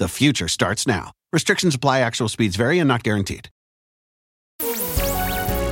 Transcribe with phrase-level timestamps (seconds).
[0.00, 1.12] The future starts now.
[1.30, 3.50] Restrictions apply, actual speeds vary and not guaranteed.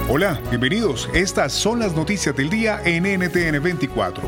[0.07, 1.09] Hola, bienvenidos.
[1.15, 4.23] Estas son las noticias del día en NTN 24.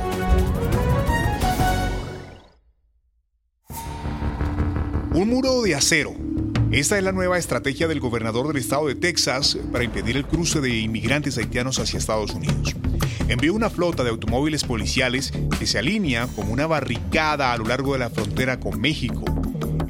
[5.12, 6.14] Un muro de acero.
[6.72, 10.62] Esta es la nueva estrategia del gobernador del estado de Texas para impedir el cruce
[10.62, 12.74] de inmigrantes haitianos hacia Estados Unidos.
[13.28, 17.92] Envió una flota de automóviles policiales que se alinea como una barricada a lo largo
[17.92, 19.39] de la frontera con México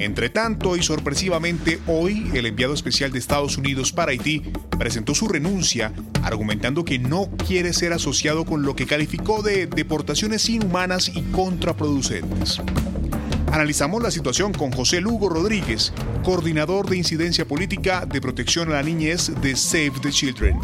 [0.00, 4.42] entre tanto, y sorpresivamente, hoy el enviado especial de Estados Unidos para Haití
[4.78, 10.48] presentó su renuncia, argumentando que no quiere ser asociado con lo que calificó de deportaciones
[10.48, 12.60] inhumanas y contraproducentes.
[13.52, 15.92] Analizamos la situación con José Lugo Rodríguez,
[16.24, 20.58] coordinador de incidencia política de protección a la niñez de Save the Children.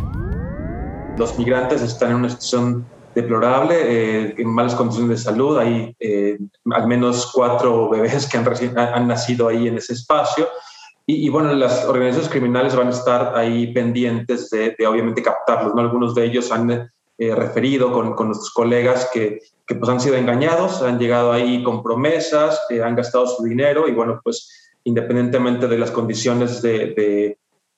[1.19, 5.57] Los migrantes están en una situación deplorable, eh, en malas condiciones de salud.
[5.57, 6.39] Hay eh,
[6.71, 8.47] al menos cuatro bebés que han,
[8.79, 10.47] han nacido ahí en ese espacio.
[11.09, 15.73] Y, bueno, las organizaciones criminales van a estar ahí pendientes de, obviamente captarlos.
[15.73, 15.81] ¿no?
[15.81, 20.17] Algunos de ellos han eh, referido con, con, nuestros colegas que, que, pues han sido
[20.17, 25.79] engañados, han llegado ahí con promesas, han gastado su dinero y bueno, pues independientemente de
[25.79, 27.37] las condiciones de,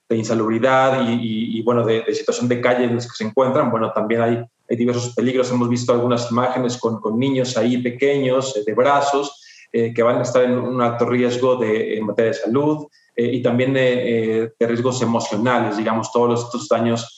[0.09, 3.93] de, insalubridad y, y, bueno, de, situación de calle en las que se encuentran, bueno,
[3.93, 5.51] también hay hay diversos peligros.
[5.51, 10.19] Hemos visto algunas imágenes con, con niños ahí pequeños, eh, de brazos, eh, que van
[10.19, 12.87] a estar en un alto riesgo de, en materia de salud
[13.17, 15.77] eh, y también de, riesgos emocionales.
[15.77, 17.15] Digamos, todos estos daños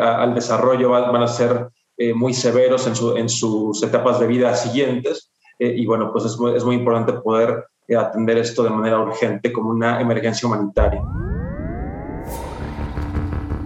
[0.00, 1.68] al desarrollo van, a ser
[2.16, 5.30] muy severos en, su, en, sus etapas de vida siguientes.
[5.60, 7.64] y bueno, pues es es muy importante poder
[7.96, 11.00] atender esto de manera urgente como una emergencia humanitaria.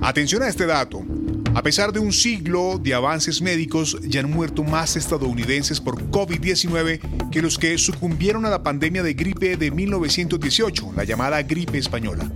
[0.02, 1.02] Atención a este dato.
[1.58, 7.30] A pesar de un siglo de avances médicos, ya han muerto más estadounidenses por COVID-19
[7.32, 12.30] que los que sucumbieron a la pandemia de gripe de 1918, la llamada gripe española.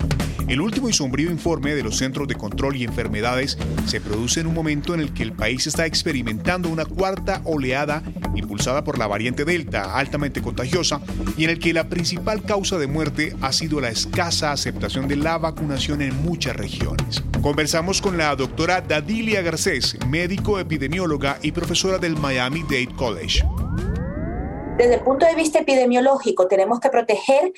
[0.48, 4.48] El último y sombrío informe de los Centros de Control y Enfermedades se produce en
[4.48, 8.02] un momento en el que el país está experimentando una cuarta oleada
[8.34, 11.00] impulsada por la variante Delta, altamente contagiosa,
[11.36, 15.16] y en el que la principal causa de muerte ha sido la escasa aceptación de
[15.16, 17.22] la vacunación en muchas regiones.
[17.40, 23.42] Conversamos con la doctora Dadilia Garcés, médico epidemióloga y profesora del Miami-Dade College.
[24.78, 27.52] Desde el punto de vista epidemiológico, tenemos que proteger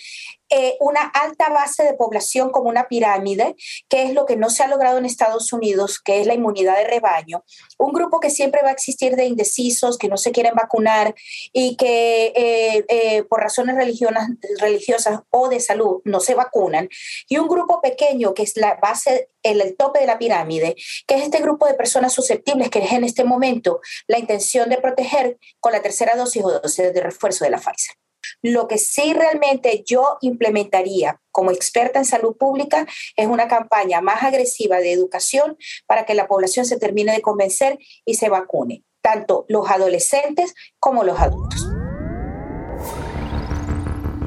[0.51, 3.57] eh, una alta base de población como una pirámide,
[3.89, 6.77] que es lo que no se ha logrado en Estados Unidos, que es la inmunidad
[6.77, 7.45] de rebaño.
[7.79, 11.15] Un grupo que siempre va a existir de indecisos, que no se quieren vacunar
[11.53, 16.89] y que eh, eh, por razones religiosas o de salud no se vacunan.
[17.29, 21.17] Y un grupo pequeño, que es la base, el, el tope de la pirámide, que
[21.17, 25.39] es este grupo de personas susceptibles que es en este momento la intención de proteger
[25.61, 27.97] con la tercera dosis o dosis de refuerzo de la Pfizer.
[28.43, 32.87] Lo que sí realmente yo implementaría como experta en salud pública
[33.17, 35.57] es una campaña más agresiva de educación
[35.87, 41.05] para que la población se termine de convencer y se vacune, tanto los adolescentes como
[41.05, 41.74] los adultos.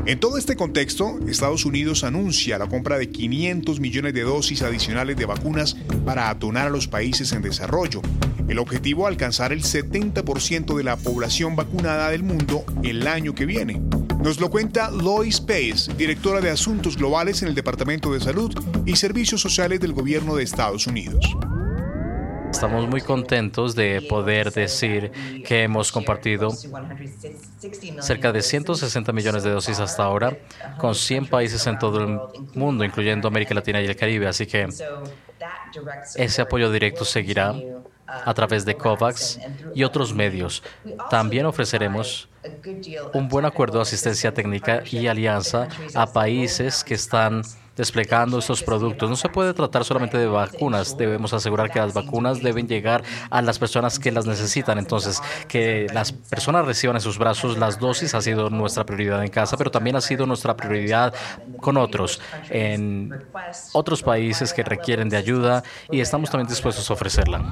[0.08, 5.18] En todo este contexto, Estados Unidos anuncia la compra de 500 millones de dosis adicionales
[5.18, 5.76] de vacunas
[6.06, 8.02] para atonar a los países en desarrollo.
[8.48, 13.82] El objetivo alcanzar el 70% de la población vacunada del mundo el año que viene.
[14.24, 18.96] Nos lo cuenta Lois Pace, directora de Asuntos Globales en el Departamento de Salud y
[18.96, 21.36] Servicios Sociales del Gobierno de Estados Unidos.
[22.58, 25.12] Estamos muy contentos de poder decir
[25.46, 26.50] que hemos compartido
[28.02, 30.36] cerca de 160 millones de dosis hasta ahora
[30.80, 32.20] con 100 países en todo el
[32.56, 34.28] mundo, incluyendo América Latina y el Caribe.
[34.28, 34.68] Así que
[36.16, 37.54] ese apoyo directo seguirá
[38.08, 39.40] a través de COVAX
[39.76, 40.64] y otros medios.
[41.12, 42.28] También ofreceremos
[43.14, 47.44] un buen acuerdo de asistencia técnica y alianza a países que están
[47.78, 49.10] desplegando estos productos.
[49.10, 53.42] No se puede tratar solamente de vacunas, debemos asegurar que las vacunas deben llegar a
[53.42, 54.78] las personas que las necesitan.
[54.78, 59.30] Entonces, que las personas reciban en sus brazos las dosis ha sido nuestra prioridad en
[59.30, 61.14] casa, pero también ha sido nuestra prioridad
[61.62, 63.14] con otros, en
[63.74, 67.46] otros países que requieren de ayuda y estamos también dispuestos a ofrecerla.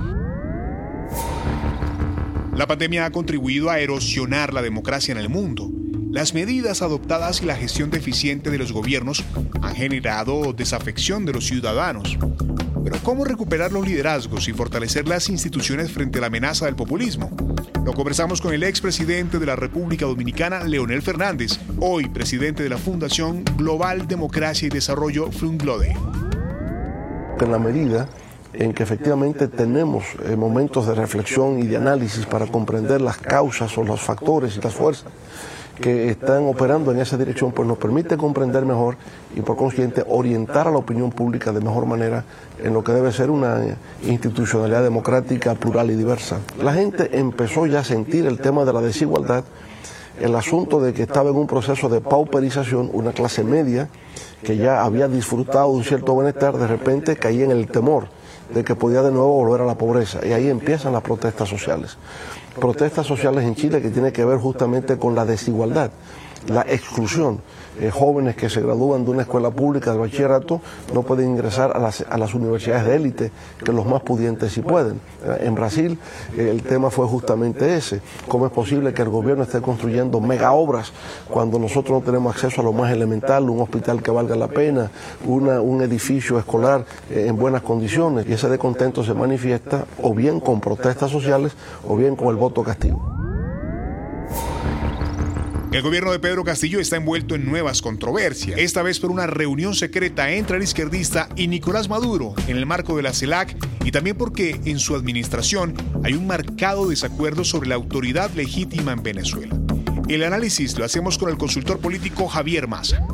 [2.55, 5.69] La pandemia ha contribuido a erosionar la democracia en el mundo.
[6.15, 9.21] Las medidas adoptadas y la gestión deficiente de los gobiernos
[9.61, 12.17] han generado desafección de los ciudadanos.
[12.85, 17.31] Pero ¿cómo recuperar los liderazgos y fortalecer las instituciones frente a la amenaza del populismo?
[17.83, 22.77] Lo conversamos con el expresidente de la República Dominicana, Leonel Fernández, hoy presidente de la
[22.77, 25.97] Fundación Global Democracia y Desarrollo Flunglode.
[27.41, 28.07] En la medida
[28.53, 33.77] en que efectivamente tenemos eh, momentos de reflexión y de análisis para comprender las causas
[33.77, 35.11] o los factores y las fuerzas
[35.75, 38.97] que están operando en esa dirección, pues nos permite comprender mejor
[39.35, 42.23] y por consiguiente orientar a la opinión pública de mejor manera
[42.63, 43.61] en lo que debe ser una
[44.03, 46.39] institucionalidad democrática, plural y diversa.
[46.61, 49.43] La gente empezó ya a sentir el tema de la desigualdad,
[50.21, 53.89] el asunto de que estaba en un proceso de pauperización, una clase media
[54.43, 58.07] que ya había disfrutado de un cierto bienestar, de repente caía en el temor
[58.53, 60.25] de que podía de nuevo volver a la pobreza.
[60.25, 61.97] Y ahí empiezan las protestas sociales.
[62.59, 65.91] Protestas sociales en Chile que tiene que ver justamente con la desigualdad,
[66.47, 67.41] la exclusión
[67.79, 70.61] eh, jóvenes que se gradúan de una escuela pública de bachillerato
[70.93, 73.31] no pueden ingresar a las, a las universidades de élite,
[73.63, 75.01] que los más pudientes sí pueden.
[75.25, 75.99] Eh, en Brasil
[76.37, 78.01] eh, el tema fue justamente ese.
[78.29, 80.93] ¿Cómo es posible que el gobierno esté construyendo mega obras
[81.29, 84.89] cuando nosotros no tenemos acceso a lo más elemental, un hospital que valga la pena,
[85.25, 88.25] una, un edificio escolar en buenas condiciones?
[88.29, 91.53] Y ese descontento se manifiesta o bien con protestas sociales
[91.85, 93.14] o bien con el voto castigo.
[95.75, 99.75] El gobierno de Pedro Castillo está envuelto en nuevas controversias, esta vez por una reunión
[99.75, 104.17] secreta entre el izquierdista y Nicolás Maduro en el marco de la CELAC y también
[104.17, 105.73] porque en su administración
[106.05, 109.53] hay un marcado desacuerdo sobre la autoridad legítima en Venezuela.
[110.07, 113.05] El análisis lo hacemos con el consultor político Javier Massa.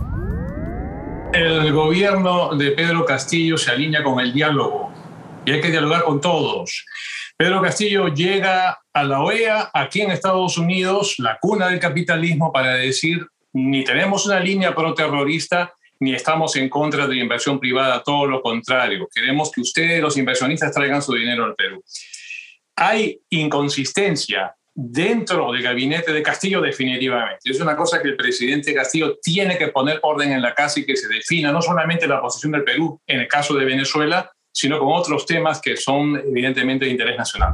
[1.33, 4.93] El gobierno de Pedro Castillo se alinea con el diálogo
[5.47, 6.85] y hay que dialogar con todos.
[7.37, 12.75] Pedro Castillo llega a la OEA aquí en Estados Unidos, la cuna del capitalismo, para
[12.75, 18.25] decir ni tenemos una línea pro-terrorista ni estamos en contra de la inversión privada, todo
[18.25, 19.07] lo contrario.
[19.13, 21.83] Queremos que ustedes, los inversionistas, traigan su dinero al Perú.
[22.75, 27.51] Hay inconsistencia dentro del gabinete de Castillo definitivamente.
[27.51, 30.85] Es una cosa que el presidente Castillo tiene que poner orden en la casa y
[30.85, 34.79] que se defina no solamente la posición del Perú en el caso de Venezuela, sino
[34.79, 37.53] con otros temas que son evidentemente de interés nacional.